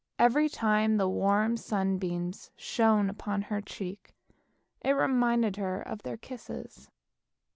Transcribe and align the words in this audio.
Every 0.17 0.49
time 0.49 0.97
the 0.97 1.07
warm 1.07 1.57
sunbeams 1.57 2.49
shone 2.55 3.07
upon 3.07 3.43
her 3.43 3.61
cheek, 3.61 4.15
it 4.83 4.93
reminded 4.93 5.57
her 5.57 5.79
of 5.79 6.01
their 6.01 6.17
kisses. 6.17 6.89